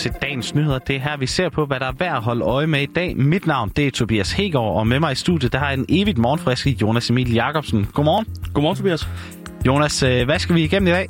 til 0.00 0.12
dagens 0.22 0.54
nyheder. 0.54 0.78
Det 0.78 0.96
er 0.96 1.00
her, 1.00 1.16
vi 1.16 1.26
ser 1.26 1.48
på, 1.48 1.66
hvad 1.66 1.80
der 1.80 1.86
er 1.86 1.92
værd 1.98 2.16
at 2.16 2.22
holde 2.22 2.44
øje 2.44 2.66
med 2.66 2.82
i 2.82 2.86
dag. 2.86 3.16
Mit 3.16 3.46
navn 3.46 3.72
det 3.76 3.86
er 3.86 3.90
Tobias 3.90 4.32
Hegård, 4.32 4.78
og 4.78 4.86
med 4.86 5.00
mig 5.00 5.12
i 5.12 5.14
studiet 5.14 5.52
der 5.52 5.58
har 5.58 5.66
jeg 5.66 5.78
en 5.78 5.86
evigt 5.88 6.18
morgenfriske 6.18 6.70
Jonas 6.70 7.10
Emil 7.10 7.32
Jacobsen. 7.32 7.86
Godmorgen. 7.94 8.26
Godmorgen, 8.54 8.76
Tobias. 8.76 9.08
Jonas, 9.66 10.02
øh, 10.02 10.24
hvad 10.24 10.38
skal 10.38 10.54
vi 10.54 10.64
igennem 10.64 10.86
i 10.86 10.90
dag? 10.90 11.06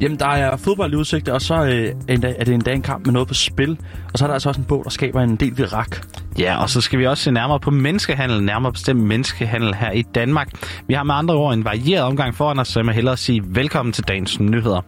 Jamen, 0.00 0.18
der 0.18 0.26
er 0.26 0.56
fodbold 0.56 0.92
i 0.92 0.96
udsigt, 0.96 1.28
og 1.28 1.42
så 1.42 1.54
øh, 1.54 1.94
er 2.08 2.44
det 2.44 2.48
en 2.48 2.60
dag 2.60 2.74
en 2.74 2.82
kamp 2.82 3.06
med 3.06 3.12
noget 3.12 3.28
på 3.28 3.34
spil. 3.34 3.78
Og 4.12 4.18
så 4.18 4.24
er 4.24 4.26
der 4.26 4.34
altså 4.34 4.48
også 4.48 4.60
en 4.60 4.66
bog, 4.66 4.84
der 4.84 4.90
skaber 4.90 5.20
en 5.20 5.36
del 5.36 5.58
virak. 5.58 6.06
Ja, 6.38 6.62
og 6.62 6.70
så 6.70 6.80
skal 6.80 6.98
vi 6.98 7.06
også 7.06 7.24
se 7.24 7.30
nærmere 7.30 7.60
på 7.60 7.70
menneskehandel, 7.70 8.42
nærmere 8.42 8.72
bestemt 8.72 9.02
menneskehandel 9.02 9.74
her 9.74 9.90
i 9.90 10.02
Danmark. 10.02 10.48
Vi 10.86 10.94
har 10.94 11.02
med 11.02 11.14
andre 11.14 11.34
ord 11.34 11.54
en 11.54 11.64
varieret 11.64 12.02
omgang 12.02 12.34
foran 12.34 12.58
os, 12.58 12.68
så 12.68 12.78
jeg 12.78 12.86
må 12.86 12.92
hellere 12.92 13.16
sige 13.16 13.42
velkommen 13.46 13.92
til 13.92 14.04
dagens 14.08 14.40
nyheder. 14.40 14.80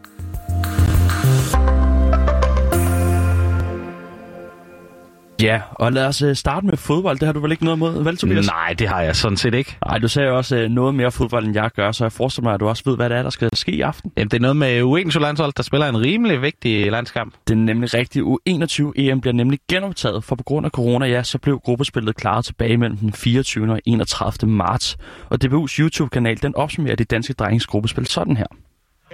Ja, 5.43 5.61
og 5.71 5.93
lad 5.93 6.07
os 6.07 6.23
øh, 6.23 6.37
starte 6.37 6.67
med 6.67 6.77
fodbold. 6.77 7.19
Det 7.19 7.27
har 7.27 7.33
du 7.33 7.41
vel 7.41 7.53
ikke 7.53 7.65
noget 7.65 7.77
imod, 7.77 8.05
vel 8.05 8.17
Tobias? 8.17 8.47
Nej, 8.47 8.75
det 8.79 8.89
har 8.89 9.03
jeg 9.03 9.17
sådan 9.17 9.37
set 9.37 9.55
ikke. 9.55 9.77
Nej, 9.87 9.99
du 9.99 10.09
sagde 10.09 10.29
jo 10.29 10.37
også 10.37 10.57
øh, 10.57 10.69
noget 10.69 10.95
mere 10.95 11.11
fodbold, 11.11 11.47
end 11.47 11.55
jeg 11.55 11.71
gør, 11.77 11.93
så 11.93 12.05
jeg 12.05 12.13
forestiller 12.13 12.49
mig, 12.49 12.55
at 12.55 12.61
du 12.61 12.69
også 12.69 12.83
ved, 12.87 12.97
hvad 12.97 13.11
det 13.11 13.19
er, 13.19 13.23
der 13.23 13.30
skal 13.30 13.49
ske 13.53 13.73
i 13.73 13.80
aften. 13.80 14.13
Jamen, 14.16 14.29
det 14.30 14.37
er 14.37 14.41
noget 14.41 14.57
med 14.57 14.83
U21-landshold, 14.83 15.53
der 15.57 15.63
spiller 15.63 15.89
en 15.89 16.01
rimelig 16.01 16.43
vigtig 16.43 16.91
landskamp. 16.91 17.35
Det 17.49 17.55
er 17.55 17.59
nemlig 17.59 17.95
rigtigt. 17.95 18.25
U21-EM 18.25 19.21
bliver 19.21 19.35
nemlig 19.35 19.59
genoptaget, 19.69 20.25
for 20.25 20.37
på 20.37 20.45
grund 20.45 20.66
af 20.66 20.71
corona, 20.71 21.07
ja, 21.07 21.23
så 21.23 21.39
blev 21.39 21.59
gruppespillet 21.59 22.16
klaret 22.16 22.45
tilbage 22.45 22.77
mellem 22.77 22.97
den 22.97 23.13
24. 23.13 23.73
og 23.73 23.80
31. 23.87 24.51
marts. 24.51 24.97
Og 25.29 25.38
DBU's 25.45 25.80
YouTube-kanal, 25.80 26.43
den 26.43 26.57
opsummerer 26.57 26.97
det 26.97 27.11
danske 27.11 27.33
drengens 27.33 27.66
gruppespil 27.66 28.07
sådan 28.07 28.37
her. 28.37 28.46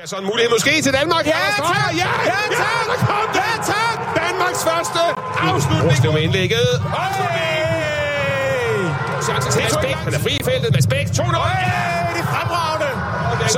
Ja, 0.00 0.06
så 0.06 0.16
en 0.22 0.26
mulighed 0.30 0.50
måske 0.56 0.72
til 0.86 0.92
Danmark. 1.00 1.24
Ja, 1.26 1.42
tak! 1.56 1.92
Ja, 2.02 2.10
ja, 2.32 2.40
tak! 2.62 2.84
Der 2.90 2.98
kom 3.10 3.26
det! 3.32 3.40
Ja, 3.40 3.52
tak! 3.72 3.96
Danmarks 4.22 4.62
første 4.68 5.00
afslutning. 5.50 5.90
Ruslev 5.90 6.12
med 6.12 6.22
indlægget. 6.26 6.68
Chance 9.26 9.48
til 9.52 9.60
Mads 9.62 9.76
Bæk. 9.84 9.96
Han 10.06 10.14
er 10.14 10.18
fri 10.18 10.32
i 10.40 10.44
feltet. 10.50 10.68
Mads 10.76 10.86
Bæk. 10.86 11.06
2-0. 11.06 11.12
Det 12.14 12.20
er 12.24 12.28
fremragende. 12.34 12.90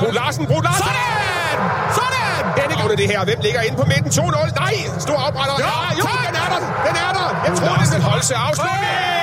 Brud 0.00 0.12
Larsen. 0.18 0.46
Brud 0.46 0.62
Larsen. 0.62 0.84
Sådan! 0.84 1.58
Sådan! 1.98 2.40
Denne 2.58 2.74
gang 2.80 2.98
det 3.02 3.08
her. 3.12 3.24
Hvem 3.24 3.40
ligger 3.46 3.60
inde 3.66 3.76
på 3.82 3.86
midten? 3.92 4.10
2-0. 4.10 4.54
Nej! 4.62 4.74
Stor 5.06 5.18
opretter. 5.26 5.56
Ja, 5.66 5.76
jo, 6.00 6.04
den 6.26 6.34
er 6.42 6.48
der. 6.54 6.60
Den 6.86 6.94
er 7.06 7.10
der. 7.18 7.28
Jeg 7.46 7.52
tror, 7.58 7.76
det 7.80 7.88
skal 7.88 8.00
holde 8.10 8.24
sig 8.30 8.36
afslutning. 8.46 9.17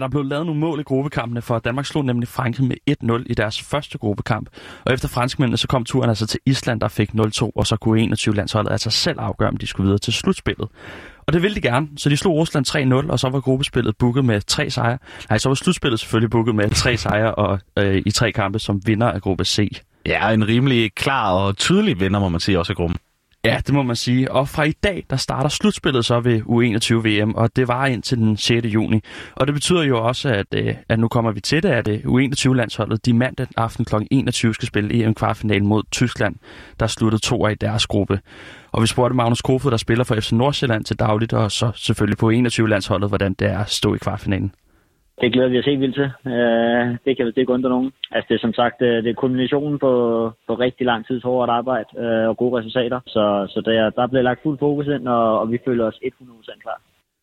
Der 0.00 0.08
blev 0.08 0.24
lavet 0.24 0.46
nogle 0.46 0.60
mål 0.60 0.80
i 0.80 0.82
gruppekampene, 0.82 1.42
for 1.42 1.58
Danmark 1.58 1.86
slog 1.86 2.04
nemlig 2.04 2.28
Frankrig 2.28 2.66
med 2.66 2.76
1-0 2.90 3.24
i 3.26 3.34
deres 3.34 3.62
første 3.62 3.98
gruppekamp. 3.98 4.48
Og 4.84 4.92
efter 4.92 5.08
franskmændene, 5.08 5.56
så 5.56 5.68
kom 5.68 5.84
turen 5.84 6.08
altså 6.08 6.26
til 6.26 6.40
Island, 6.46 6.80
der 6.80 6.88
fik 6.88 7.10
0-2, 7.10 7.50
og 7.56 7.66
så 7.66 7.76
kunne 7.76 8.02
21-landsholdet 8.02 8.72
altså 8.72 8.90
selv 8.90 9.20
afgøre, 9.20 9.48
om 9.48 9.56
de 9.56 9.66
skulle 9.66 9.84
videre 9.84 9.98
til 9.98 10.12
slutspillet. 10.12 10.68
Og 11.26 11.32
det 11.32 11.42
ville 11.42 11.54
de 11.54 11.60
gerne, 11.60 11.88
så 11.96 12.08
de 12.08 12.16
slog 12.16 12.34
Rusland 12.34 13.06
3-0, 13.06 13.12
og 13.12 13.18
så 13.18 13.28
var 13.28 13.40
gruppespillet 13.40 13.96
booket 13.96 14.24
med 14.24 14.40
tre 14.40 14.70
sejre. 14.70 14.98
Nej, 15.28 15.38
så 15.38 15.48
var 15.48 15.54
slutspillet 15.54 16.00
selvfølgelig 16.00 16.30
booket 16.30 16.54
med 16.54 16.70
tre 16.70 16.96
sejre 17.06 17.34
og, 17.34 17.60
øh, 17.78 18.02
i 18.06 18.10
tre 18.10 18.32
kampe 18.32 18.58
som 18.58 18.80
vinder 18.86 19.06
af 19.06 19.20
gruppe 19.22 19.44
C. 19.44 19.80
Ja, 20.06 20.30
en 20.30 20.48
rimelig 20.48 20.94
klar 20.94 21.32
og 21.32 21.56
tydelig 21.56 22.00
vinder, 22.00 22.20
må 22.20 22.28
man 22.28 22.40
sige, 22.40 22.58
også 22.58 22.72
i 22.72 22.74
gruppen. 22.74 22.96
Ja, 23.44 23.60
det 23.66 23.74
må 23.74 23.82
man 23.82 23.96
sige. 23.96 24.32
Og 24.32 24.48
fra 24.48 24.62
i 24.62 24.72
dag, 24.72 25.04
der 25.10 25.16
starter 25.16 25.48
slutspillet 25.48 26.04
så 26.04 26.20
ved 26.20 26.40
U21-VM, 26.40 27.34
og 27.34 27.56
det 27.56 27.68
var 27.68 27.86
indtil 27.86 28.18
den 28.18 28.36
6. 28.36 28.66
juni. 28.66 29.00
Og 29.36 29.46
det 29.46 29.54
betyder 29.54 29.82
jo 29.82 30.06
også, 30.06 30.28
at, 30.28 30.46
øh, 30.54 30.74
at 30.88 30.98
nu 30.98 31.08
kommer 31.08 31.32
vi 31.32 31.40
til 31.40 31.62
det, 31.62 31.68
at 31.68 31.88
øh, 31.88 31.98
U21-landsholdet 31.98 33.06
de 33.06 33.12
mandag 33.12 33.46
aften 33.56 33.84
kl. 33.84 33.94
21 34.10 34.54
skal 34.54 34.68
spille 34.68 35.04
EM-kvartfinalen 35.04 35.66
mod 35.66 35.82
Tyskland, 35.90 36.36
der 36.80 36.86
sluttede 36.86 37.22
to 37.22 37.46
af 37.46 37.52
i 37.52 37.54
deres 37.54 37.86
gruppe. 37.86 38.20
Og 38.72 38.82
vi 38.82 38.86
spurgte 38.86 39.16
Magnus 39.16 39.42
Kofod, 39.42 39.70
der 39.70 39.76
spiller 39.76 40.04
for 40.04 40.20
FC 40.20 40.32
Nordsjælland 40.32 40.84
til 40.84 40.98
dagligt, 40.98 41.32
og 41.32 41.52
så 41.52 41.72
selvfølgelig 41.74 42.18
på 42.18 42.30
U21-landsholdet, 42.30 43.08
hvordan 43.10 43.34
det 43.34 43.48
er 43.48 43.58
at 43.58 43.70
stå 43.70 43.94
i 43.94 43.98
kvartfinalen. 43.98 44.52
Det 45.20 45.32
glæder 45.32 45.48
vi 45.48 45.58
os 45.58 45.64
helt 45.64 45.80
vildt 45.80 45.94
til. 45.94 46.08
Uh, 46.24 46.96
det 47.04 47.16
kan 47.16 47.26
vist 47.26 47.38
ikke 47.38 47.52
undre 47.52 47.70
nogen. 47.70 47.92
Altså 48.10 48.26
det 48.28 48.34
er 48.34 48.44
som 48.46 48.52
sagt 48.52 48.80
det 48.80 49.08
er 49.10 49.14
kulminationen 49.14 49.78
på, 49.78 49.92
på 50.46 50.54
rigtig 50.54 50.86
lang 50.86 51.06
tids 51.06 51.22
hårdt 51.22 51.50
arbejde 51.50 51.88
uh, 51.92 52.28
og 52.30 52.36
gode 52.36 52.58
resultater. 52.58 53.00
Så, 53.06 53.22
så 53.52 53.60
der, 53.64 53.90
der 53.90 54.06
bliver 54.06 54.22
lagt 54.22 54.42
fuld 54.42 54.58
fokus 54.58 54.86
ind, 54.86 55.08
og, 55.08 55.40
og 55.40 55.50
vi 55.52 55.58
føler 55.64 55.84
os 55.84 55.98
100% 56.04 56.62
klar. 56.62 56.80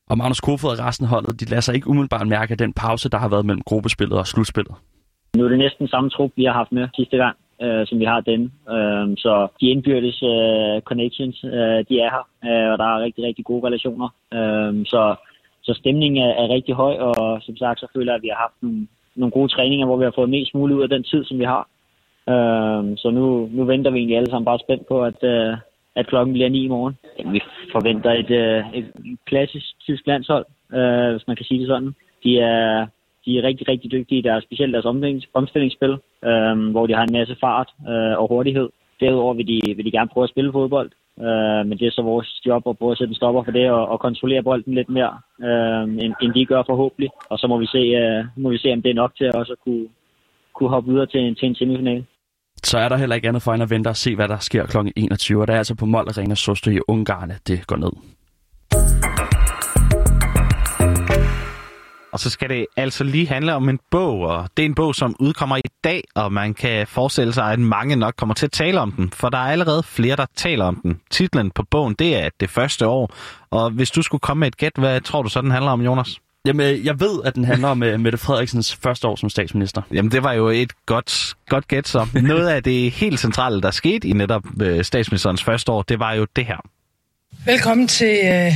Og 0.09 0.17
Magnus 0.17 0.41
Kofod 0.41 0.71
og 0.71 0.85
resten 0.87 1.05
af 1.05 1.09
holdet, 1.09 1.39
de 1.39 1.45
lader 1.45 1.61
sig 1.61 1.75
ikke 1.75 1.89
umiddelbart 1.89 2.27
mærke 2.27 2.51
af 2.51 2.57
den 2.57 2.73
pause, 2.73 3.09
der 3.09 3.17
har 3.17 3.29
været 3.29 3.45
mellem 3.45 3.63
gruppespillet 3.69 4.17
og 4.19 4.27
slutspillet. 4.27 4.75
Nu 5.35 5.43
er 5.45 5.49
det 5.49 5.59
næsten 5.59 5.87
samme 5.87 6.09
trup, 6.09 6.31
vi 6.35 6.43
har 6.43 6.53
haft 6.53 6.71
med 6.71 6.87
sidste 6.95 7.17
gang, 7.17 7.35
uh, 7.63 7.83
som 7.87 7.99
vi 7.99 8.05
har 8.05 8.21
den. 8.21 8.41
Uh, 8.75 9.07
så 9.23 9.47
de 9.61 9.65
indbyrdes 9.69 10.23
uh, 10.23 10.81
connections, 10.89 11.43
uh, 11.43 11.79
de 11.89 11.95
er 12.05 12.09
her, 12.15 12.25
uh, 12.47 12.71
og 12.71 12.77
der 12.81 12.87
er 12.93 13.03
rigtig, 13.05 13.23
rigtig 13.23 13.45
gode 13.45 13.67
relationer. 13.67 14.09
Uh, 14.37 14.73
så 14.93 15.15
så 15.67 15.73
stemningen 15.73 16.23
er, 16.27 16.33
er 16.43 16.47
rigtig 16.55 16.75
høj, 16.75 16.93
og 16.97 17.41
som 17.41 17.55
sagt, 17.57 17.79
så 17.79 17.87
føler 17.95 18.11
jeg, 18.11 18.17
at 18.19 18.23
vi 18.23 18.31
har 18.33 18.41
haft 18.45 18.57
nogle, 18.61 18.87
nogle 19.15 19.31
gode 19.31 19.51
træninger, 19.55 19.85
hvor 19.85 19.97
vi 19.97 20.03
har 20.03 20.15
fået 20.15 20.29
mest 20.29 20.53
muligt 20.55 20.77
ud 20.77 20.83
af 20.83 20.89
den 20.89 21.03
tid, 21.03 21.25
som 21.25 21.39
vi 21.39 21.43
har. 21.53 21.63
Uh, 22.33 22.83
så 23.01 23.07
nu, 23.17 23.49
nu 23.51 23.63
venter 23.63 23.91
vi 23.91 23.97
egentlig 23.97 24.17
alle 24.17 24.31
sammen 24.31 24.45
bare 24.45 24.59
spændt 24.59 24.87
på, 24.87 25.03
at, 25.03 25.23
øh, 25.23 25.57
at 25.95 26.07
klokken 26.07 26.33
bliver 26.33 26.49
9 26.49 26.63
i 26.63 26.67
morgen. 26.67 26.95
Vi 27.31 27.41
forventer 27.71 28.11
et, 28.11 28.31
øh, 28.31 28.63
et 28.73 28.87
klassisk 29.25 29.65
tysk 29.79 30.07
landshold, 30.07 30.45
øh, 30.73 31.11
hvis 31.11 31.27
man 31.27 31.35
kan 31.35 31.45
sige 31.45 31.59
det 31.59 31.67
sådan. 31.67 31.95
De 32.23 32.39
er, 32.39 32.87
de 33.25 33.37
er 33.37 33.43
rigtig, 33.43 33.67
rigtig 33.67 33.91
dygtige 33.91 34.19
i 34.19 34.21
deres, 34.21 34.43
specielt 34.43 34.73
deres 34.73 34.85
omstillingsspil, 35.33 35.97
øh, 36.29 36.55
hvor 36.71 36.87
de 36.87 36.93
har 36.93 37.03
en 37.03 37.17
masse 37.19 37.35
fart 37.39 37.69
øh, 37.89 38.15
og 38.21 38.27
hurtighed. 38.27 38.69
Derudover 38.99 39.33
vil 39.33 39.47
de, 39.47 39.75
vil 39.75 39.85
de 39.85 39.91
gerne 39.91 40.09
prøve 40.13 40.23
at 40.23 40.29
spille 40.29 40.51
fodbold, 40.51 40.91
Uh, 41.25 41.61
men 41.67 41.75
det 41.79 41.87
er 41.87 41.91
så 41.91 42.01
vores 42.01 42.41
job 42.45 42.61
at 42.69 42.77
prøve 42.77 42.91
at 42.91 42.97
sætte 42.97 43.11
en 43.11 43.15
stopper 43.21 43.43
for 43.43 43.51
det 43.51 43.71
og, 43.71 43.87
og 43.87 43.99
kontrollere 43.99 44.43
bolden 44.43 44.73
lidt 44.73 44.89
mere, 44.89 45.13
uh, 45.47 45.83
end, 46.03 46.13
end 46.21 46.33
de 46.33 46.45
gør 46.45 46.63
forhåbentlig. 46.69 47.09
Og 47.29 47.37
så 47.39 47.47
må 47.47 47.57
vi 47.57 47.65
se, 47.65 47.83
uh, 48.01 48.25
må 48.43 48.49
vi 48.49 48.57
se 48.57 48.73
om 48.73 48.81
det 48.81 48.91
er 48.91 49.01
nok 49.03 49.15
til 49.17 49.35
også 49.35 49.51
at 49.51 49.59
kunne, 49.63 49.85
kunne 50.55 50.69
hoppe 50.69 50.91
videre 50.91 51.05
til, 51.05 51.35
til 51.35 51.47
en 51.47 51.55
semifinale. 51.55 52.05
Så 52.63 52.77
er 52.77 52.89
der 52.89 52.97
heller 52.97 53.15
ikke 53.15 53.27
andet 53.27 53.41
for 53.41 53.53
end 53.53 53.63
at 53.63 53.69
vente 53.69 53.87
og 53.87 53.95
se, 53.95 54.15
hvad 54.15 54.27
der 54.27 54.37
sker 54.37 54.65
kl. 54.65 54.77
21. 54.95 55.41
Og 55.41 55.47
det 55.47 55.53
er 55.53 55.57
altså 55.57 55.75
på 55.75 55.85
Mold 55.85 56.07
Arena 56.07 56.35
Sosto 56.35 56.69
i 56.71 56.79
Ungarn, 56.87 57.31
det 57.47 57.67
går 57.67 57.75
ned. 57.75 57.91
Og 62.13 62.19
så 62.19 62.29
skal 62.29 62.49
det 62.49 62.65
altså 62.77 63.03
lige 63.03 63.27
handle 63.27 63.53
om 63.53 63.69
en 63.69 63.79
bog, 63.91 64.19
og 64.19 64.49
det 64.57 64.63
er 64.63 64.69
en 64.69 64.75
bog, 64.75 64.95
som 64.95 65.15
udkommer 65.19 65.57
i 65.57 65.66
dag, 65.83 66.03
og 66.15 66.33
man 66.33 66.53
kan 66.53 66.87
forestille 66.87 67.33
sig, 67.33 67.51
at 67.51 67.59
mange 67.59 67.95
nok 67.95 68.13
kommer 68.17 68.35
til 68.35 68.45
at 68.45 68.51
tale 68.51 68.79
om 68.79 68.91
den, 68.91 69.11
for 69.13 69.29
der 69.29 69.37
er 69.37 69.51
allerede 69.51 69.83
flere, 69.83 70.15
der 70.15 70.25
taler 70.35 70.65
om 70.65 70.79
den. 70.83 70.99
Titlen 71.11 71.51
på 71.51 71.63
bogen, 71.63 71.95
det 71.99 72.15
er 72.15 72.29
det 72.39 72.49
første 72.49 72.87
år, 72.87 73.15
og 73.51 73.69
hvis 73.69 73.91
du 73.91 74.01
skulle 74.01 74.21
komme 74.21 74.39
med 74.39 74.47
et 74.47 74.57
gæt, 74.57 74.71
hvad 74.77 75.01
tror 75.01 75.21
du 75.21 75.29
så, 75.29 75.41
den 75.41 75.51
handler 75.51 75.71
om, 75.71 75.81
Jonas? 75.81 76.19
Jamen, 76.45 76.85
jeg 76.85 76.99
ved, 76.99 77.19
at 77.25 77.35
den 77.35 77.45
handler 77.45 77.67
om 77.67 77.81
uh, 77.81 77.99
Mette 77.99 78.17
Frederiksens 78.17 78.75
første 78.75 79.07
år 79.07 79.15
som 79.15 79.29
statsminister. 79.29 79.81
Jamen, 79.91 80.11
det 80.11 80.23
var 80.23 80.33
jo 80.33 80.47
et 80.47 80.71
godt, 80.85 81.35
godt 81.49 81.67
gæt 81.67 81.87
så. 81.87 82.07
Noget 82.13 82.47
af 82.47 82.63
det 82.63 82.91
helt 82.91 83.19
centrale, 83.19 83.61
der 83.61 83.71
skete 83.71 84.07
i 84.07 84.13
netop 84.13 84.43
uh, 84.61 84.81
statsministerens 84.81 85.43
første 85.43 85.71
år, 85.71 85.81
det 85.81 85.99
var 85.99 86.13
jo 86.13 86.27
det 86.35 86.45
her. 86.45 86.57
Velkommen 87.45 87.87
til 87.87 88.19
uh, 88.23 88.53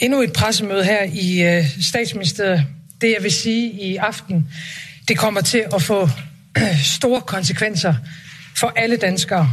endnu 0.00 0.20
et 0.20 0.32
pressemøde 0.32 0.84
her 0.84 1.02
i 1.02 1.58
uh, 1.58 1.64
statsministeriet. 1.80 2.64
Det, 3.00 3.14
jeg 3.16 3.22
vil 3.22 3.32
sige 3.32 3.70
i 3.70 3.96
aften, 3.96 4.48
det 5.08 5.18
kommer 5.18 5.40
til 5.40 5.64
at 5.74 5.82
få 5.82 6.08
store 6.98 7.20
konsekvenser 7.20 7.94
for 8.56 8.72
alle 8.76 8.96
danskere. 8.96 9.48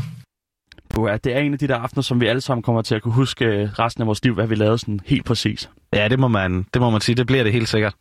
Ja, 0.98 1.18
det 1.24 1.36
er 1.36 1.40
en 1.40 1.54
af 1.54 1.60
de 1.60 1.68
der 1.68 1.76
aftener, 1.76 2.02
som 2.02 2.22
vi 2.22 2.28
alle 2.28 2.42
sammen 2.42 2.64
kommer 2.64 2.82
til 2.82 2.96
at 2.96 3.02
kunne 3.02 3.14
huske 3.14 3.46
øh, 3.46 3.70
resten 3.70 4.02
af 4.02 4.08
vores 4.08 4.24
liv, 4.24 4.34
hvad 4.34 4.48
vi 4.48 4.56
lavede 4.56 4.78
sådan 4.78 5.00
helt 5.06 5.26
præcis. 5.26 5.70
Ja, 5.94 6.08
det 6.08 6.20
må 6.20 6.28
man, 6.28 6.66
det 6.74 6.82
må 6.82 6.90
man 6.90 7.02
sige. 7.02 7.16
Det 7.16 7.28
bliver 7.28 7.44
det 7.44 7.54
helt 7.54 7.70
sikkert. 7.70 7.94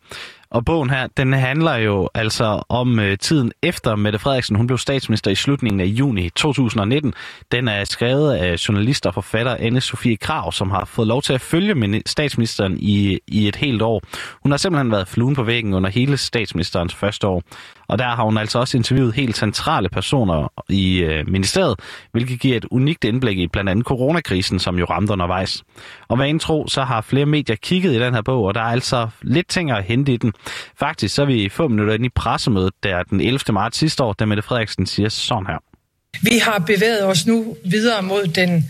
Og 0.49 0.65
bogen 0.65 0.89
her, 0.89 1.07
den 1.17 1.33
handler 1.33 1.75
jo 1.75 2.09
altså 2.13 2.63
om 2.69 2.99
øh, 2.99 3.17
tiden 3.17 3.51
efter 3.63 3.95
Mette 3.95 4.19
Frederiksen. 4.19 4.55
Hun 4.55 4.67
blev 4.67 4.77
statsminister 4.77 5.31
i 5.31 5.35
slutningen 5.35 5.79
af 5.79 5.85
juni 5.85 6.29
2019. 6.29 7.13
Den 7.51 7.67
er 7.67 7.83
skrevet 7.83 8.33
af 8.33 8.67
journalist 8.67 9.05
og 9.05 9.13
forfatter 9.13 9.55
Anne 9.59 9.81
Sofie 9.81 10.17
Krav, 10.17 10.51
som 10.51 10.71
har 10.71 10.85
fået 10.85 11.07
lov 11.07 11.21
til 11.21 11.33
at 11.33 11.41
følge 11.41 12.01
statsministeren 12.05 12.77
i, 12.79 13.19
i 13.27 13.47
et 13.47 13.55
helt 13.55 13.81
år. 13.81 14.01
Hun 14.43 14.51
har 14.51 14.57
simpelthen 14.57 14.91
været 14.91 15.07
fluen 15.07 15.35
på 15.35 15.43
væggen 15.43 15.73
under 15.73 15.89
hele 15.89 16.17
statsministerens 16.17 16.95
første 16.95 17.27
år. 17.27 17.43
Og 17.87 17.99
der 17.99 18.05
har 18.05 18.23
hun 18.23 18.37
altså 18.37 18.59
også 18.59 18.77
interviewet 18.77 19.13
helt 19.13 19.37
centrale 19.37 19.89
personer 19.89 20.53
i 20.69 20.97
øh, 20.97 21.27
ministeriet, 21.27 21.79
hvilket 22.11 22.39
giver 22.39 22.57
et 22.57 22.65
unikt 22.71 23.03
indblik 23.03 23.39
i 23.39 23.47
blandt 23.47 23.69
andet 23.69 23.85
coronakrisen, 23.85 24.59
som 24.59 24.79
jo 24.79 24.85
ramte 24.85 25.13
undervejs. 25.13 25.63
Og 26.07 26.17
hvad 26.17 26.39
tro, 26.39 26.67
så 26.67 26.83
har 26.83 27.01
flere 27.01 27.25
medier 27.25 27.55
kigget 27.55 27.93
i 27.93 27.99
den 27.99 28.13
her 28.13 28.21
bog, 28.21 28.43
og 28.43 28.53
der 28.53 28.61
er 28.61 28.65
altså 28.65 29.07
lidt 29.21 29.47
ting 29.47 29.71
at 29.71 29.83
hente 29.83 30.13
i 30.13 30.17
den. 30.17 30.33
Faktisk 30.79 31.15
så 31.15 31.21
er 31.21 31.25
vi 31.25 31.49
få 31.49 31.67
minutter 31.67 31.93
inde 31.93 32.05
i 32.05 32.09
pressemødet, 32.15 32.73
der 32.83 33.03
den 33.03 33.21
11. 33.21 33.39
marts 33.53 33.77
sidste 33.77 34.03
år, 34.03 34.13
da 34.13 34.25
Mette 34.25 34.43
Frederiksen 34.43 34.85
siger 34.85 35.09
sådan 35.09 35.45
her. 35.47 35.57
Vi 36.21 36.37
har 36.37 36.59
bevæget 36.59 37.05
os 37.05 37.27
nu 37.27 37.55
videre 37.65 38.01
mod 38.01 38.27
den 38.27 38.69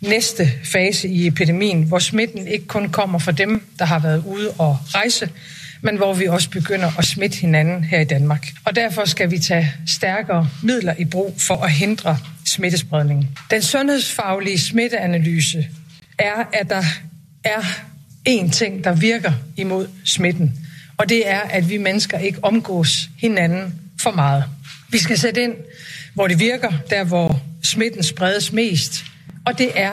næste 0.00 0.48
fase 0.64 1.08
i 1.08 1.26
epidemien, 1.26 1.82
hvor 1.82 1.98
smitten 1.98 2.46
ikke 2.46 2.66
kun 2.66 2.88
kommer 2.88 3.18
fra 3.18 3.32
dem, 3.32 3.62
der 3.78 3.84
har 3.84 3.98
været 3.98 4.24
ude 4.26 4.50
og 4.58 4.78
rejse, 4.94 5.30
men 5.82 5.96
hvor 5.96 6.14
vi 6.14 6.26
også 6.26 6.50
begynder 6.50 6.98
at 6.98 7.04
smitte 7.04 7.36
hinanden 7.36 7.84
her 7.84 8.00
i 8.00 8.04
Danmark. 8.04 8.46
Og 8.64 8.76
derfor 8.76 9.04
skal 9.04 9.30
vi 9.30 9.38
tage 9.38 9.72
stærkere 9.86 10.48
midler 10.62 10.94
i 10.98 11.04
brug 11.04 11.34
for 11.38 11.54
at 11.54 11.72
hindre 11.72 12.16
smittespredningen. 12.46 13.38
Den 13.50 13.62
sundhedsfaglige 13.62 14.58
smitteanalyse 14.58 15.66
er, 16.22 16.44
at 16.52 16.70
der 16.70 16.82
er 17.44 17.60
én 18.28 18.50
ting, 18.50 18.84
der 18.84 18.94
virker 18.94 19.32
imod 19.56 19.88
smitten, 20.04 20.66
og 20.96 21.08
det 21.08 21.28
er, 21.30 21.40
at 21.40 21.68
vi 21.68 21.76
mennesker 21.76 22.18
ikke 22.18 22.38
omgås 22.42 23.08
hinanden 23.18 23.80
for 24.00 24.10
meget. 24.10 24.44
Vi 24.88 24.98
skal 24.98 25.18
sætte 25.18 25.42
ind, 25.42 25.54
hvor 26.14 26.28
det 26.28 26.38
virker, 26.38 26.72
der 26.90 27.04
hvor 27.04 27.40
smitten 27.62 28.02
spredes 28.02 28.52
mest, 28.52 29.04
og 29.46 29.58
det 29.58 29.70
er, 29.74 29.92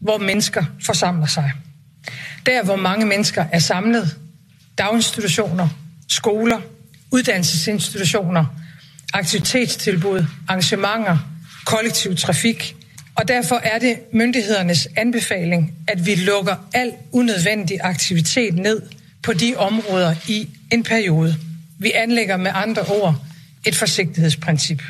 hvor 0.00 0.18
mennesker 0.18 0.64
forsamler 0.84 1.26
sig. 1.26 1.52
Der, 2.46 2.64
hvor 2.64 2.76
mange 2.76 3.06
mennesker 3.06 3.44
er 3.52 3.58
samlet, 3.58 4.16
daginstitutioner, 4.78 5.68
skoler, 6.08 6.60
uddannelsesinstitutioner, 7.10 8.44
aktivitetstilbud, 9.12 10.24
arrangementer, 10.48 11.18
kollektiv 11.66 12.16
trafik. 12.16 12.76
Og 13.16 13.28
derfor 13.28 13.56
er 13.56 13.78
det 13.78 13.98
myndighedernes 14.12 14.88
anbefaling, 14.96 15.74
at 15.88 16.06
vi 16.06 16.14
lukker 16.14 16.54
al 16.74 16.92
unødvendig 17.12 17.78
aktivitet 17.82 18.54
ned 18.54 18.82
på 19.22 19.32
de 19.32 19.54
områder 19.56 20.14
i 20.28 20.48
en 20.72 20.82
periode. 20.82 21.34
Vi 21.78 21.92
anlægger 21.94 22.36
med 22.36 22.50
andre 22.54 22.82
ord 22.82 23.14
et 23.66 23.74
forsigtighedsprincip. 23.74 24.82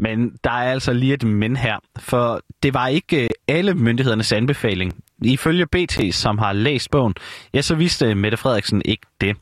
Men 0.00 0.30
der 0.44 0.50
er 0.50 0.72
altså 0.72 0.92
lige 0.92 1.14
et 1.14 1.22
men 1.22 1.56
her, 1.56 1.76
for 1.98 2.40
det 2.62 2.74
var 2.74 2.88
ikke 2.88 3.24
øh, 3.24 3.28
alle 3.48 3.74
myndighedernes 3.74 4.32
anbefaling. 4.32 4.92
Ifølge 5.24 5.66
BT, 5.66 6.14
som 6.14 6.38
har 6.38 6.52
læst 6.52 6.90
bogen, 6.90 7.14
ja, 7.54 7.62
så 7.62 7.74
vidste 7.74 8.06
øh, 8.06 8.16
Mette 8.16 8.36
Frederiksen 8.36 8.82
ikke 8.84 9.06
det. 9.20 9.36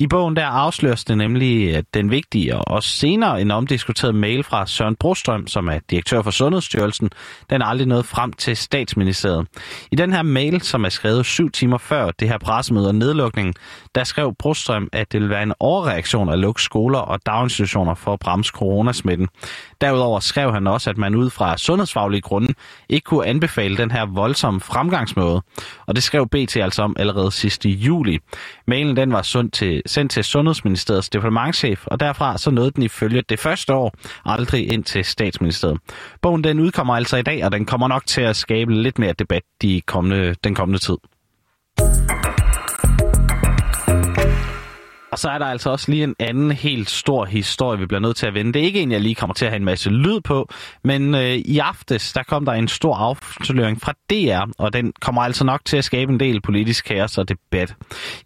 I 0.00 0.06
bogen 0.06 0.36
der 0.36 0.46
afsløres 0.46 1.04
det 1.04 1.18
nemlig, 1.18 1.76
at 1.76 1.84
den 1.94 2.10
vigtige 2.10 2.56
og 2.56 2.68
også 2.68 2.88
senere 2.88 3.40
en 3.40 3.50
omdiskuteret 3.50 4.14
mail 4.14 4.42
fra 4.42 4.66
Søren 4.66 4.96
Brostrøm, 4.96 5.46
som 5.46 5.68
er 5.68 5.78
direktør 5.90 6.22
for 6.22 6.30
Sundhedsstyrelsen, 6.30 7.10
den 7.50 7.62
er 7.62 7.66
aldrig 7.66 7.88
nået 7.88 8.06
frem 8.06 8.32
til 8.32 8.56
statsministeriet. 8.56 9.46
I 9.92 9.96
den 9.96 10.12
her 10.12 10.22
mail, 10.22 10.62
som 10.62 10.84
er 10.84 10.88
skrevet 10.88 11.26
syv 11.26 11.50
timer 11.50 11.78
før 11.78 12.10
det 12.10 12.28
her 12.28 12.38
pressemøde 12.38 12.88
og 12.88 12.94
nedlukningen, 12.94 13.54
der 13.94 14.04
skrev 14.04 14.34
Brostrøm, 14.38 14.88
at 14.92 15.12
det 15.12 15.20
vil 15.20 15.30
være 15.30 15.42
en 15.42 15.52
overreaktion 15.60 16.28
at 16.28 16.38
lukke 16.38 16.62
skoler 16.62 16.98
og 16.98 17.26
daginstitutioner 17.26 17.94
for 17.94 18.12
at 18.12 18.20
bremse 18.20 18.50
coronasmitten. 18.50 19.28
Derudover 19.80 20.20
skrev 20.20 20.52
han 20.52 20.66
også, 20.66 20.90
at 20.90 20.98
man 20.98 21.14
ud 21.14 21.30
fra 21.30 21.56
sundhedsfaglige 21.56 22.20
grunde 22.20 22.54
ikke 22.88 23.04
kunne 23.04 23.26
anbefale 23.26 23.76
den 23.76 23.90
her 23.90 24.06
voldsomme 24.06 24.60
fremgangsmåde. 24.60 25.42
Og 25.86 25.94
det 25.94 26.02
skrev 26.02 26.28
BT 26.28 26.56
altså 26.56 26.82
om 26.82 26.96
allerede 26.98 27.32
sidste 27.32 27.68
juli. 27.68 28.18
Mailen 28.66 28.96
den 28.96 29.12
var 29.12 29.22
sundt 29.22 29.54
til 29.54 29.82
sendt 29.88 30.12
til 30.12 30.24
Sundhedsministeriets 30.24 31.08
departementchef, 31.10 31.86
og 31.86 32.00
derfra 32.00 32.38
så 32.38 32.50
nåede 32.50 32.70
den 32.70 32.82
ifølge 32.82 33.22
det 33.28 33.40
første 33.40 33.74
år 33.74 33.94
aldrig 34.24 34.72
ind 34.72 34.84
til 34.84 35.04
statsministeriet. 35.04 35.78
Bogen 36.22 36.44
den 36.44 36.60
udkommer 36.60 36.94
altså 36.94 37.16
i 37.16 37.22
dag, 37.22 37.44
og 37.44 37.52
den 37.52 37.64
kommer 37.64 37.88
nok 37.88 38.06
til 38.06 38.20
at 38.20 38.36
skabe 38.36 38.74
lidt 38.74 38.98
mere 38.98 39.12
debat 39.12 39.42
de 39.62 39.80
kommende, 39.86 40.34
den 40.44 40.54
kommende 40.54 40.78
tid. 40.78 40.96
Og 45.18 45.22
så 45.22 45.30
er 45.30 45.38
der 45.38 45.46
altså 45.46 45.70
også 45.70 45.90
lige 45.90 46.04
en 46.04 46.14
anden 46.18 46.52
helt 46.52 46.90
stor 46.90 47.24
historie, 47.24 47.78
vi 47.78 47.86
bliver 47.86 48.00
nødt 48.00 48.16
til 48.16 48.26
at 48.26 48.34
vende. 48.34 48.52
Det 48.52 48.62
er 48.62 48.64
ikke 48.64 48.80
en, 48.80 48.92
jeg 48.92 49.00
lige 49.00 49.14
kommer 49.14 49.34
til 49.34 49.44
at 49.44 49.50
have 49.50 49.56
en 49.56 49.64
masse 49.64 49.90
lyd 49.90 50.20
på, 50.20 50.48
men 50.84 51.14
øh, 51.14 51.34
i 51.34 51.58
aftes, 51.58 52.12
der 52.12 52.22
kom 52.22 52.44
der 52.44 52.52
en 52.52 52.68
stor 52.68 52.96
afsløring 52.96 53.80
fra 53.80 53.92
DR, 54.10 54.52
og 54.58 54.72
den 54.72 54.92
kommer 55.00 55.22
altså 55.22 55.44
nok 55.44 55.60
til 55.64 55.76
at 55.76 55.84
skabe 55.84 56.12
en 56.12 56.20
del 56.20 56.40
politisk 56.40 56.84
kaos 56.84 57.18
og 57.18 57.28
debat. 57.28 57.74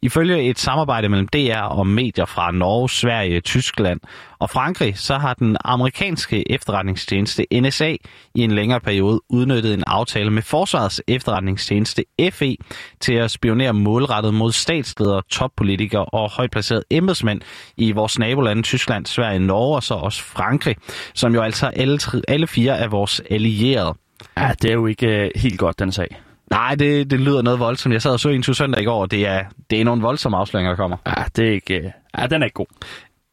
Ifølge 0.02 0.42
et 0.42 0.58
samarbejde 0.58 1.08
mellem 1.08 1.28
DR 1.28 1.60
og 1.60 1.86
medier 1.86 2.24
fra 2.24 2.50
Norge, 2.50 2.90
Sverige, 2.90 3.40
Tyskland 3.40 4.00
og 4.38 4.50
Frankrig, 4.50 4.98
så 4.98 5.18
har 5.18 5.34
den 5.34 5.56
amerikanske 5.64 6.52
efterretningstjeneste 6.52 7.46
NSA 7.60 7.96
i 8.34 8.40
en 8.40 8.50
længere 8.50 8.80
periode 8.80 9.20
udnyttet 9.28 9.74
en 9.74 9.84
aftale 9.86 10.30
med 10.30 10.42
Forsvarets 10.42 11.02
efterretningstjeneste 11.08 12.04
FE 12.30 12.56
til 13.00 13.14
at 13.14 13.30
spionere 13.30 13.72
målrettet 13.72 14.34
mod 14.34 14.52
statsledere, 14.52 15.22
toppolitikere 15.30 16.04
og 16.04 16.30
højt 16.30 16.50
placerede 16.50 16.81
embedsmænd 16.90 17.40
i 17.76 17.92
vores 17.92 18.18
nabolande 18.18 18.62
Tyskland, 18.62 19.06
Sverige, 19.06 19.38
Norge 19.38 19.76
og 19.76 19.82
så 19.82 19.94
også 19.94 20.22
Frankrig, 20.22 20.76
som 21.14 21.34
jo 21.34 21.42
altså 21.42 21.66
alle, 21.66 21.98
alle 22.28 22.46
fire 22.46 22.78
er 22.78 22.88
vores 22.88 23.20
allierede. 23.30 23.94
Ja, 24.38 24.50
det 24.62 24.70
er 24.70 24.74
jo 24.74 24.86
ikke 24.86 25.30
uh, 25.36 25.40
helt 25.42 25.58
godt, 25.58 25.78
den 25.78 25.92
sag. 25.92 26.16
Nej, 26.50 26.74
det, 26.74 27.10
det 27.10 27.20
lyder 27.20 27.42
noget 27.42 27.60
voldsomt. 27.60 27.92
Jeg 27.92 28.02
sad 28.02 28.10
og 28.10 28.20
så 28.20 28.28
en 28.28 28.42
søndag 28.42 28.82
i 28.82 28.84
går, 28.84 29.00
og 29.00 29.10
det 29.10 29.26
er, 29.26 29.44
det 29.70 29.80
er 29.80 29.84
nogle 29.84 30.02
voldsomme 30.02 30.38
afsløringer, 30.38 30.70
der 30.70 30.76
kommer. 30.76 30.96
Ja, 31.06 31.24
det 31.36 31.48
er 31.48 31.52
ikke... 31.52 31.78
Uh, 31.78 31.90
ja, 32.18 32.26
den 32.26 32.42
er 32.42 32.46
ikke 32.46 32.54
god. 32.54 32.66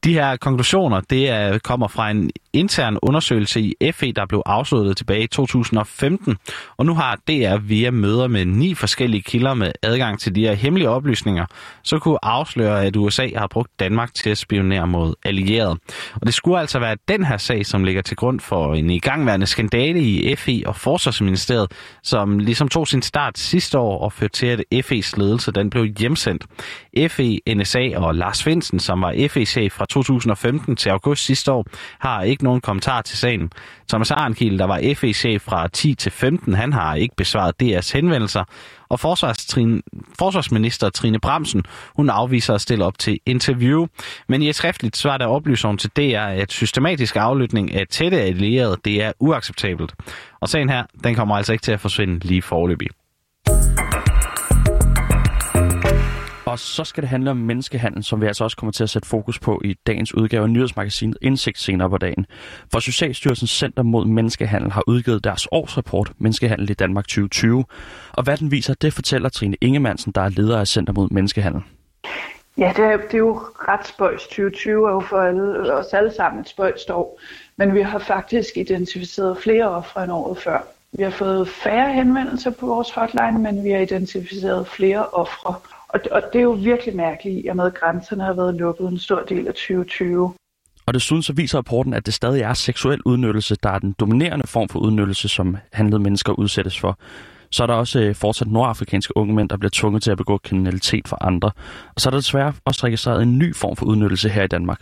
De 0.04 0.14
her 0.14 0.38
konklusioner, 0.38 1.02
det 1.10 1.30
er, 1.30 1.58
kommer 1.58 1.88
fra 1.88 2.12
en 2.12 2.30
intern 2.54 2.98
undersøgelse 3.02 3.62
i 3.62 3.74
FE, 3.94 4.12
der 4.12 4.26
blev 4.26 4.42
afsluttet 4.46 4.98
tilbage 4.98 5.24
i 5.24 5.28
2015. 5.28 6.38
Og 6.78 6.86
nu 6.86 6.94
har 6.94 7.16
DR 7.28 7.58
via 7.58 7.92
møder 7.92 8.28
med 8.28 8.46
ni 8.46 8.74
forskellige 8.74 9.22
kilder 9.22 9.54
med 9.54 9.72
adgang 9.84 10.20
til 10.20 10.36
de 10.36 10.42
her 10.42 10.54
hemmelige 10.54 10.90
oplysninger, 10.90 11.46
så 11.84 12.00
kunne 12.00 12.26
afsløre, 12.26 12.86
at 12.86 12.96
USA 12.96 13.28
har 13.36 13.48
brugt 13.48 13.80
Danmark 13.80 14.14
til 14.14 14.30
at 14.30 14.38
spionere 14.38 14.88
mod 14.88 15.14
allierede. 15.26 15.78
Og 16.14 16.26
det 16.26 16.34
skulle 16.34 16.60
altså 16.60 16.80
være 16.80 16.98
den 17.08 17.26
her 17.26 17.38
sag, 17.38 17.66
som 17.66 17.84
ligger 17.84 18.02
til 18.02 18.18
grund 18.18 18.40
for 18.40 18.74
en 18.74 18.90
igangværende 18.90 19.46
skandale 19.46 20.02
i 20.02 20.36
FE 20.36 20.64
og 20.66 20.76
Forsvarsministeriet, 20.76 21.72
som 22.04 22.40
ligesom 22.40 22.68
tog 22.68 22.88
sin 22.88 23.02
start 23.02 23.38
sidste 23.38 23.80
år 23.80 24.00
og 24.00 24.14
førte 24.14 24.34
til, 24.34 24.48
at 24.48 24.64
FE's 24.74 25.14
ledelse 25.18 25.52
den 25.52 25.70
blev 25.70 25.86
hjemsendt. 26.00 26.46
FE, 27.08 27.40
NSA 27.56 27.90
og 27.96 28.16
Lars 28.16 28.44
Finsen, 28.44 28.80
som 28.80 29.02
var 29.02 29.28
FE-chef 29.30 29.74
fra 29.74 29.86
2015 29.86 30.76
til 30.76 30.90
august 30.90 31.26
sidste 31.26 31.52
år, 31.52 31.66
har 32.00 32.24
ikke 32.24 32.39
nogen 32.42 32.62
kommentar 32.62 33.02
til 33.02 33.18
sagen. 33.18 33.52
Thomas 33.90 34.12
Arnkiel, 34.12 34.60
der 34.60 34.66
var 34.66 34.94
FE-chef 34.96 35.42
fra 35.42 35.68
10 35.68 35.96
til 35.96 36.12
15, 36.12 36.54
han 36.54 36.74
har 36.74 36.96
ikke 36.96 37.16
besvaret 37.16 37.56
DR's 37.64 37.94
henvendelser. 37.94 38.44
Og 38.90 39.00
forsvarsminister 39.00 40.90
Trine 40.90 41.20
Bramsen, 41.20 41.64
hun 41.96 42.10
afviser 42.10 42.54
at 42.54 42.62
stille 42.62 42.86
op 42.86 43.00
til 43.00 43.20
interview. 43.26 43.88
Men 44.28 44.42
i 44.42 44.50
et 44.50 44.56
skriftligt 44.56 44.98
svar, 44.98 45.18
der 45.18 45.26
oplyser 45.26 45.68
hun 45.68 45.78
til 45.78 45.90
DR, 45.90 46.20
at 46.20 46.52
systematisk 46.52 47.16
aflytning 47.16 47.74
af 47.74 47.88
tætte 47.90 48.22
allierede, 48.22 48.78
det 48.86 49.04
er 49.04 49.12
uacceptabelt. 49.20 49.94
Og 50.42 50.50
sagen 50.50 50.70
her, 50.70 50.84
den 51.04 51.16
kommer 51.16 51.36
altså 51.36 51.52
ikke 51.54 51.64
til 51.64 51.72
at 51.72 51.80
forsvinde 51.80 52.28
lige 52.28 52.42
forløbig. 52.42 52.88
Og 56.50 56.60
så 56.60 56.84
skal 56.84 57.02
det 57.02 57.10
handle 57.10 57.32
om 57.32 57.38
menneskehandel, 57.38 58.04
som 58.04 58.22
vi 58.22 58.28
altså 58.28 58.44
også 58.44 58.58
kommer 58.58 58.72
til 58.72 58.84
at 58.84 58.90
sætte 58.90 59.08
fokus 59.08 59.40
på 59.40 59.62
i 59.66 59.74
dagens 59.88 60.16
udgave 60.16 60.44
af 60.44 60.50
nyhedsmagasinet 60.50 61.18
Indsigt 61.22 61.60
senere 61.60 61.90
på 61.90 61.98
dagen. 61.98 62.26
For 62.72 62.80
Socialstyrelsens 62.80 63.50
Center 63.50 63.84
mod 63.84 64.06
Menneskehandel 64.06 64.72
har 64.72 64.84
udgivet 64.88 65.24
deres 65.24 65.48
årsrapport 65.52 66.12
Menneskehandel 66.18 66.70
i 66.70 66.74
Danmark 66.74 67.08
2020. 67.08 67.66
Og 68.14 68.24
hvad 68.24 68.38
den 68.38 68.52
viser, 68.52 68.74
det 68.74 68.94
fortæller 68.94 69.30
Trine 69.30 69.58
Ingemannsen, 69.62 70.12
der 70.12 70.22
er 70.22 70.30
leder 70.30 70.60
af 70.60 70.68
Center 70.68 70.94
mod 70.94 71.08
Menneskehandel. 71.12 71.62
Ja, 72.58 72.74
det 72.76 72.86
er, 72.86 72.98
det 72.98 73.14
er 73.14 73.18
jo 73.18 73.40
ret 73.56 73.88
spøjs. 73.88 74.22
2020 74.24 74.88
er 74.88 74.94
jo 74.94 75.00
for 75.00 75.18
alle, 75.18 75.74
os 75.74 75.94
alle 75.94 76.14
sammen 76.18 76.42
et 76.42 76.50
spøjst 76.50 76.90
år. 76.90 77.20
Men 77.58 77.76
vi 77.76 77.82
har 77.82 78.00
faktisk 78.00 78.58
identificeret 78.58 79.38
flere 79.38 79.70
ofre 79.70 80.04
end 80.04 80.12
året 80.12 80.38
før. 80.38 80.60
Vi 80.92 81.04
har 81.04 81.10
fået 81.10 81.48
færre 81.48 81.94
henvendelser 81.94 82.52
på 82.52 82.66
vores 82.66 82.92
hotline, 82.92 83.40
men 83.40 83.64
vi 83.64 83.70
har 83.72 83.80
identificeret 83.80 84.68
flere 84.68 85.06
ofre. 85.08 85.56
Og, 85.90 86.00
og 86.12 86.22
det 86.34 86.40
er 86.40 86.44
jo 86.44 86.52
virkelig 86.52 86.96
mærkeligt, 86.96 87.46
i 87.46 87.48
og 87.48 87.56
med 87.56 87.66
at 87.66 87.74
grænserne 87.74 88.24
har 88.24 88.34
været 88.34 88.56
lukket 88.56 88.88
en 88.88 89.00
stor 89.00 89.20
del 89.20 89.48
af 89.48 89.54
2020. 89.54 90.34
Og 90.86 90.94
desuden 90.94 91.24
så 91.24 91.34
viser 91.34 91.58
rapporten, 91.58 91.94
at 91.94 92.06
det 92.06 92.14
stadig 92.14 92.42
er 92.42 92.54
seksuel 92.54 93.02
udnyttelse, 93.06 93.56
der 93.64 93.70
er 93.70 93.80
den 93.80 93.96
dominerende 94.00 94.48
form 94.48 94.70
for 94.70 94.80
udnyttelse, 94.80 95.30
som 95.30 95.58
handlede 95.74 96.00
mennesker 96.00 96.34
udsættes 96.34 96.80
for. 96.80 97.00
Så 97.52 97.64
er 97.64 97.68
der 97.68 97.74
også 97.74 98.00
øh, 98.00 98.16
fortsat 98.16 98.48
nordafrikanske 98.48 99.18
unge 99.18 99.36
mænd, 99.36 99.50
der 99.50 99.58
bliver 99.58 99.72
tvunget 99.74 100.04
til 100.04 100.12
at 100.12 100.18
begå 100.18 100.38
kriminalitet 100.38 101.08
for 101.08 101.24
andre. 101.26 101.52
Og 101.96 102.02
så 102.02 102.10
er 102.10 102.12
der 102.12 102.18
desværre 102.18 102.54
også 102.66 102.86
registreret 102.86 103.22
en 103.22 103.38
ny 103.38 103.56
form 103.56 103.76
for 103.76 103.86
udnyttelse 103.86 104.30
her 104.30 104.44
i 104.44 104.48
Danmark. 104.48 104.82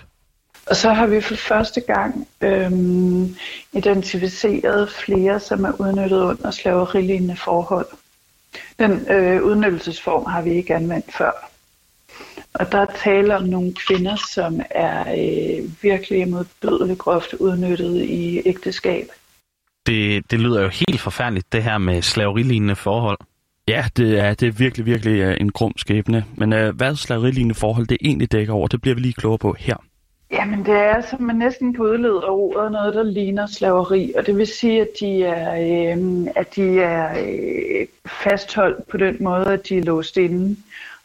Og 0.69 0.75
så 0.75 0.93
har 0.93 1.07
vi 1.07 1.21
for 1.21 1.35
første 1.35 1.81
gang 1.81 2.27
øhm, 2.41 3.35
identificeret 3.73 4.89
flere, 4.89 5.39
som 5.39 5.65
er 5.65 5.81
udnyttet 5.81 6.21
under 6.21 6.51
slaverilignende 6.51 7.35
forhold. 7.35 7.87
Den 8.79 9.11
øh, 9.11 9.43
udnyttelsesform 9.43 10.25
har 10.25 10.41
vi 10.41 10.51
ikke 10.51 10.75
anvendt 10.75 11.13
før. 11.13 11.31
Og 12.53 12.71
der 12.71 12.85
taler 13.03 13.35
om 13.35 13.43
nogle 13.43 13.73
kvinder, 13.87 14.15
som 14.33 14.61
er 14.69 14.99
øh, 14.99 15.69
virkelig 15.81 16.29
modbydeligt 16.29 16.99
groft 16.99 17.33
udnyttet 17.33 18.01
i 18.01 18.41
ægteskab. 18.45 19.07
Det, 19.85 20.31
det 20.31 20.39
lyder 20.39 20.61
jo 20.61 20.67
helt 20.67 21.01
forfærdeligt, 21.01 21.53
det 21.53 21.63
her 21.63 21.77
med 21.77 22.01
slaverilignende 22.01 22.75
forhold. 22.75 23.17
Ja, 23.67 23.85
det 23.97 24.19
er, 24.19 24.33
det 24.33 24.47
er 24.47 24.51
virkelig, 24.51 24.85
virkelig 24.85 25.19
øh, 25.19 25.37
en 25.41 25.51
grum 25.51 25.73
skæbne. 25.77 26.25
Men 26.35 26.53
øh, 26.53 26.75
hvad 26.75 26.95
slaverilignende 26.95 27.55
forhold 27.55 27.87
det 27.87 27.97
egentlig 28.01 28.31
dækker 28.31 28.53
over, 28.53 28.67
det 28.67 28.81
bliver 28.81 28.95
vi 28.95 29.01
lige 29.01 29.13
klogere 29.13 29.37
på 29.37 29.55
her. 29.59 29.75
Jamen 30.31 30.65
det 30.65 30.73
er, 30.73 31.01
som 31.01 31.21
man 31.21 31.35
næsten 31.35 31.73
kan 31.73 31.85
udlede 31.85 32.21
af 32.23 32.29
ordet, 32.29 32.71
noget, 32.71 32.93
der 32.93 33.03
ligner 33.03 33.47
slaveri. 33.47 34.13
Og 34.17 34.25
det 34.25 34.37
vil 34.37 34.47
sige, 34.47 34.81
at 34.81 34.89
de 34.99 35.23
er, 35.23 35.51
øh, 35.95 36.27
at 36.35 36.55
de 36.55 36.79
er 36.79 37.19
øh, 37.19 37.87
fastholdt 38.05 38.87
på 38.87 38.97
den 38.97 39.17
måde, 39.19 39.53
at 39.53 39.69
de 39.69 39.77
er 39.77 39.83
låst 39.83 40.17
inde, 40.17 40.57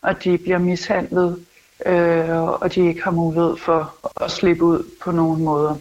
og 0.02 0.25
de 0.25 0.38
bliver 0.38 0.59
mishandlet, 0.59 1.45
øh, 1.87 2.43
og 2.43 2.75
de 2.75 2.88
ikke 2.88 3.02
har 3.05 3.11
mulighed 3.11 3.57
for 3.57 3.95
at 4.25 4.31
slippe 4.31 4.64
ud 4.64 4.83
på 5.05 5.11
nogen 5.11 5.45
måder. 5.45 5.76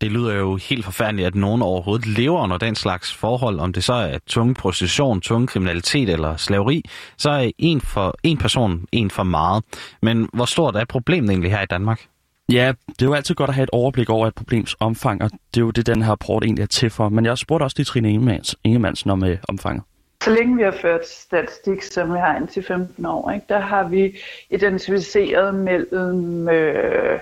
Det 0.00 0.12
lyder 0.12 0.34
jo 0.34 0.56
helt 0.56 0.84
forfærdeligt, 0.84 1.26
at 1.26 1.34
nogen 1.34 1.62
overhovedet 1.62 2.06
lever 2.06 2.40
under 2.40 2.58
den 2.58 2.74
slags 2.74 3.14
forhold, 3.14 3.58
om 3.58 3.72
det 3.72 3.84
så 3.84 3.92
er 3.92 4.18
tung 4.26 4.56
prostitution, 4.56 5.20
tung 5.20 5.48
kriminalitet 5.48 6.08
eller 6.08 6.36
slaveri, 6.36 6.82
så 7.18 7.30
er 7.30 7.50
en, 7.58 7.80
for, 7.80 8.14
en 8.22 8.38
person 8.38 8.86
en 8.92 9.10
for 9.10 9.22
meget. 9.22 9.64
Men 10.02 10.28
hvor 10.32 10.44
stort 10.44 10.76
er 10.76 10.84
problemet 10.84 11.30
egentlig 11.30 11.50
her 11.50 11.62
i 11.62 11.66
Danmark? 11.66 12.06
Ja, 12.52 12.72
det 12.88 13.02
er 13.02 13.06
jo 13.06 13.14
altid 13.14 13.34
godt 13.34 13.50
at 13.50 13.54
have 13.54 13.62
et 13.62 13.70
overblik 13.70 14.10
over 14.10 14.26
et 14.26 14.34
problems 14.34 14.76
omfang, 14.80 15.22
og 15.22 15.30
det 15.30 15.60
er 15.60 15.64
jo 15.64 15.70
det, 15.70 15.86
den 15.86 16.02
her 16.02 16.10
rapport 16.10 16.44
egentlig 16.44 16.62
er 16.62 16.66
til 16.66 16.90
for. 16.90 17.08
Men 17.08 17.24
jeg 17.24 17.38
spurgte 17.38 17.64
også 17.64 17.74
lige 17.78 17.84
Trine 17.84 18.08
Ingemans, 18.08 18.56
Ingemansen 18.64 19.10
om 19.10 19.24
øh, 19.24 19.38
omfanget. 19.48 19.82
Så 20.24 20.30
længe 20.30 20.56
vi 20.56 20.62
har 20.62 20.74
ført 20.82 21.08
statistik, 21.08 21.82
som 21.82 22.12
vi 22.12 22.18
har 22.18 22.36
indtil 22.36 22.62
15 22.62 23.06
år, 23.06 23.30
ikke, 23.30 23.46
der 23.48 23.58
har 23.58 23.88
vi 23.88 24.16
identificeret 24.50 25.54
mellem, 25.54 26.48
øh, 26.48 27.20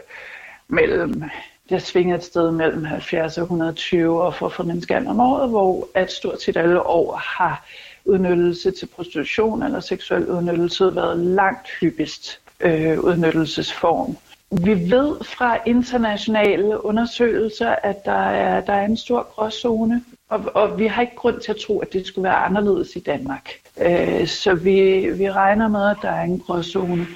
mellem 0.69 1.23
det 1.62 1.71
har 1.71 1.79
svinget 1.79 2.17
et 2.17 2.25
sted 2.25 2.50
mellem 2.50 2.85
70 2.85 3.38
og 3.38 3.43
120 3.43 4.23
og 4.23 4.35
for 4.35 4.62
menneskehandel 4.62 5.11
om 5.11 5.21
året, 5.21 5.49
hvor 5.49 5.88
at 5.95 6.12
stort 6.12 6.43
set 6.43 6.57
alle 6.57 6.87
år 6.87 7.17
har 7.17 7.67
udnyttelse 8.05 8.71
til 8.71 8.87
prostitution 8.87 9.62
eller 9.62 9.81
seksuel 9.81 10.31
udnyttelse 10.31 10.95
været 10.95 11.19
langt 11.19 11.69
hyppigst 11.81 12.41
øh, 12.61 13.00
udnyttelsesform. 13.00 14.17
Vi 14.53 14.91
ved 14.91 15.25
fra 15.25 15.59
internationale 15.67 16.85
undersøgelser, 16.85 17.75
at 17.83 18.05
der 18.05 18.29
er, 18.31 18.61
der 18.61 18.73
er 18.73 18.85
en 18.85 18.97
stor 18.97 19.23
gråzone, 19.35 20.05
og, 20.29 20.45
og 20.55 20.79
vi 20.79 20.87
har 20.87 21.03
ikke 21.03 21.17
grund 21.17 21.41
til 21.41 21.53
at 21.53 21.59
tro, 21.67 21.79
at 21.79 21.93
det 21.93 22.07
skulle 22.07 22.23
være 22.23 22.35
anderledes 22.35 22.97
i 22.97 23.01
Danmark. 23.01 23.51
Øh, 23.81 24.27
så 24.27 24.55
vi, 24.55 25.09
vi 25.11 25.31
regner 25.31 25.69
med, 25.69 25.91
at 25.91 25.97
der 26.03 26.11
er 26.11 26.23
en 26.23 26.39
gråzone. 26.39 27.07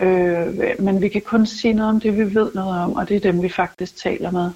Øh, 0.00 0.74
men 0.78 1.02
vi 1.02 1.08
kan 1.08 1.22
kun 1.22 1.46
sige 1.46 1.74
noget 1.74 1.90
om 1.90 2.00
det, 2.00 2.18
vi 2.18 2.34
ved 2.34 2.50
noget 2.54 2.80
om, 2.80 2.92
og 2.92 3.08
det 3.08 3.16
er 3.16 3.20
dem, 3.20 3.42
vi 3.42 3.48
faktisk 3.48 3.96
taler 3.96 4.30
med. 4.30 4.50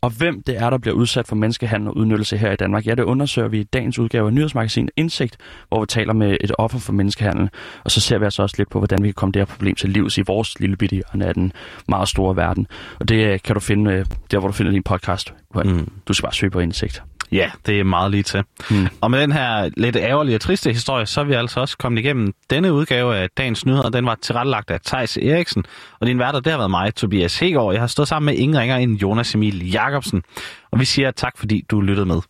Og 0.00 0.10
hvem 0.10 0.42
det 0.42 0.56
er, 0.56 0.70
der 0.70 0.78
bliver 0.78 0.94
udsat 0.94 1.26
for 1.26 1.36
menneskehandel 1.36 1.88
og 1.88 1.96
udnyttelse 1.96 2.36
her 2.36 2.52
i 2.52 2.56
Danmark, 2.56 2.86
ja, 2.86 2.94
det 2.94 3.02
undersøger 3.02 3.48
vi 3.48 3.60
i 3.60 3.64
dagens 3.64 3.98
udgave 3.98 4.26
af 4.26 4.32
nyhedsmagasinet 4.32 4.90
Indsigt, 4.96 5.36
hvor 5.68 5.80
vi 5.80 5.86
taler 5.86 6.12
med 6.12 6.36
et 6.40 6.52
offer 6.58 6.78
for 6.78 6.92
menneskehandel. 6.92 7.50
Og 7.84 7.90
så 7.90 8.00
ser 8.00 8.18
vi 8.18 8.24
altså 8.24 8.42
også 8.42 8.54
lidt 8.58 8.70
på, 8.70 8.78
hvordan 8.78 9.02
vi 9.02 9.08
kan 9.08 9.14
komme 9.14 9.32
det 9.32 9.40
her 9.40 9.46
problem 9.46 9.74
til 9.74 9.90
livs 9.90 10.18
i 10.18 10.22
vores 10.26 10.60
lille 10.60 10.76
bitte 10.76 10.94
hjørne 10.94 11.26
af 11.26 11.34
den 11.34 11.52
meget 11.88 12.08
store 12.08 12.36
verden. 12.36 12.66
Og 13.00 13.08
det 13.08 13.26
øh, 13.26 13.38
kan 13.44 13.54
du 13.54 13.60
finde 13.60 13.92
øh, 13.92 14.06
der, 14.30 14.38
hvor 14.38 14.48
du 14.48 14.52
finder 14.52 14.72
din 14.72 14.82
podcast. 14.82 15.34
Mm. 15.54 15.88
Du 16.08 16.12
skal 16.12 16.26
bare 16.26 16.34
søge 16.34 16.50
på 16.50 16.60
Indsigt. 16.60 17.02
Ja, 17.32 17.50
det 17.66 17.80
er 17.80 17.84
meget 17.84 18.10
lige 18.10 18.22
til. 18.22 18.44
Hmm. 18.70 18.88
Og 19.00 19.10
med 19.10 19.20
den 19.20 19.32
her 19.32 19.70
lidt 19.76 19.96
ærgerlige 19.96 20.36
og 20.36 20.40
triste 20.40 20.72
historie, 20.72 21.06
så 21.06 21.20
er 21.20 21.24
vi 21.24 21.34
altså 21.34 21.60
også 21.60 21.78
kommet 21.78 22.00
igennem 22.00 22.32
denne 22.50 22.72
udgave 22.72 23.16
af 23.16 23.28
Dagens 23.36 23.66
Nyheder. 23.66 23.88
Den 23.88 24.06
var 24.06 24.14
tilrettelagt 24.22 24.70
af 24.70 24.80
Thijs 24.80 25.16
Eriksen, 25.16 25.64
og 26.00 26.06
din 26.06 26.18
værter, 26.18 26.40
det 26.40 26.52
har 26.52 26.58
været 26.58 26.70
mig, 26.70 26.94
Tobias 26.94 27.38
Hegård. 27.38 27.72
Jeg 27.74 27.82
har 27.82 27.86
stået 27.86 28.08
sammen 28.08 28.26
med 28.26 28.42
ingen 28.42 28.58
ringer 28.58 28.76
end 28.76 28.98
Jonas 28.98 29.34
Emil 29.34 29.70
Jacobsen. 29.70 30.22
Og 30.70 30.80
vi 30.80 30.84
siger 30.84 31.10
tak, 31.10 31.38
fordi 31.38 31.64
du 31.70 31.80
lyttede 31.80 32.06
med. 32.06 32.20